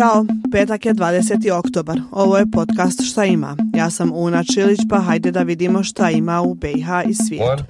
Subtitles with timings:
[0.00, 1.52] Ćao, petak je 20.
[1.58, 2.00] oktobar.
[2.10, 3.56] Ovo je podcast Šta ima.
[3.74, 7.64] Ja sam Una Čilić, pa hajde da vidimo šta ima u BiH i svijetu.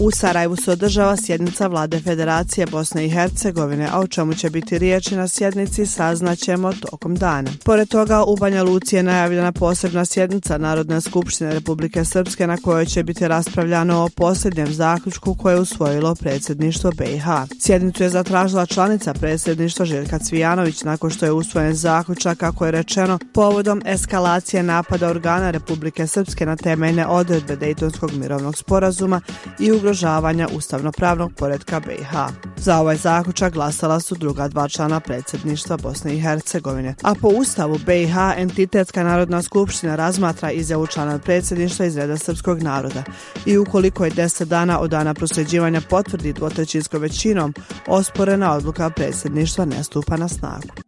[0.00, 4.78] U Sarajevu se održava sjednica vlade Federacije Bosne i Hercegovine, a o čemu će biti
[4.78, 7.50] riječi na sjednici saznaćemo tokom dana.
[7.64, 12.86] Pored toga u Banja Luci je najavljena posebna sjednica Narodne skupštine Republike Srpske na kojoj
[12.86, 17.26] će biti raspravljano o posljednjem zaključku koje je usvojilo predsjedništvo BiH.
[17.60, 23.18] Sjednicu je zatražila članica predsjedništva Željka Cvijanović nakon što je usvojen zaključak kako je rečeno
[23.34, 29.20] povodom eskalacije napada organa Republike Srpske na temeljne odredbe Dejtonskog mirovnog sporazuma
[29.58, 32.12] i ugrožavanja ustavnopravnog poredka BiH.
[32.56, 37.78] Za ovaj zaključak glasala su druga dva člana predsjedništva Bosne i Hercegovine, a po ustavu
[37.86, 43.02] BiH entitetska narodna skupština razmatra izjavu člana predsjedništva iz reda srpskog naroda
[43.46, 47.54] i ukoliko je deset dana od dana prosljeđivanja potvrdi dvotrećinskom većinom,
[47.86, 50.87] osporena odluka predsjedništva ne stupa na snagu.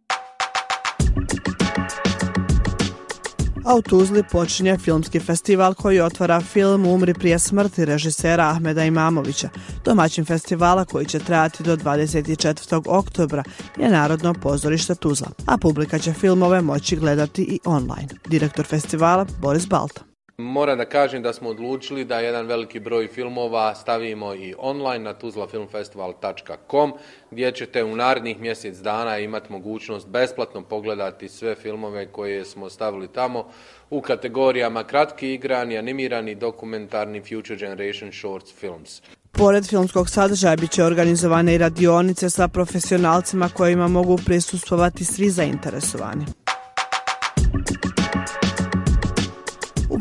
[3.65, 9.49] A u Tuzli počinje filmski festival koji otvara film Umri prije smrti režisera Ahmeda Imamovića.
[9.85, 12.81] Domaćin festivala koji će trajati do 24.
[12.87, 13.43] oktobra
[13.77, 18.09] je Narodno pozorište Tuzla, a publika će filmove moći gledati i online.
[18.27, 20.10] Direktor festivala Boris Balta.
[20.41, 25.13] Moram da kažem da smo odlučili da jedan veliki broj filmova stavimo i online na
[25.13, 26.93] tuzlafilmfestival.com
[27.31, 33.07] gdje ćete u narednih mjesec dana imati mogućnost besplatno pogledati sve filmove koje smo stavili
[33.07, 33.45] tamo
[33.89, 39.01] u kategorijama kratki igrani, animirani, dokumentarni, future generation shorts films.
[39.31, 46.25] Pored filmskog sadržaja bit će organizovane i radionice sa profesionalcima kojima mogu prisustvovati svi zainteresovani.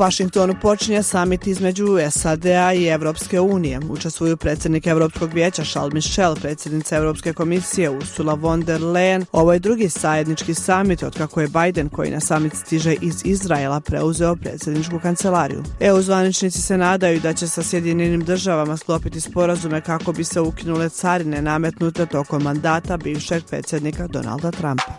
[0.00, 3.80] Washingtonu počinje samit između SAD-a i Evropske unije.
[3.90, 9.24] Učestvuju predsjednik Europskog vijeća Charles Michel, predsjednica Europske komisije Ursula von der Leyen.
[9.32, 13.80] Ovo je drugi sajednički samit od kako je Biden, koji na samit stiže iz Izraela,
[13.80, 15.62] preuzeo predsjedničku kancelariju.
[15.80, 20.88] EU zvaničnici se nadaju da će sa Sjedinjenim državama sklopiti sporazume kako bi se ukinule
[20.88, 24.92] carine nametnute tokom mandata bivšeg predsjednika Donalda Trumpa.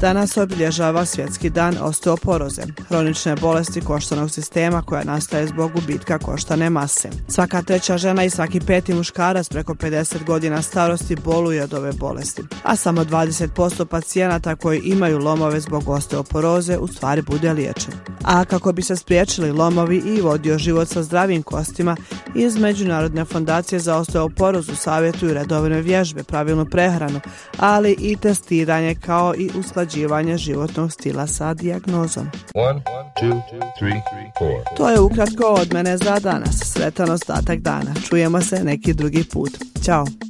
[0.00, 7.08] Danas obilježava svjetski dan osteoporoze, hronične bolesti koštanog sistema koja nastaje zbog gubitka koštane mase.
[7.28, 12.42] Svaka treća žena i svaki peti muškarac preko 50 godina starosti boluje od ove bolesti,
[12.62, 17.92] a samo 20% pacijenata koji imaju lomove zbog osteoporoze u stvari bude liječen.
[18.22, 21.96] A kako bi se spriječili lomovi i vodio život sa zdravim kostima,
[22.34, 27.20] iz Međunarodne fondacije za osteoporozu savjetuju redovne vježbe, pravilnu prehranu,
[27.58, 32.28] ali i testiranje kao i usklađenje usklađivanje životnog stila sa dijagnozom.
[34.76, 36.72] To je ukratko od mene za danas.
[36.72, 37.94] Sretan ostatak dana.
[38.08, 39.50] Čujemo se neki drugi put.
[39.84, 40.23] Ćao!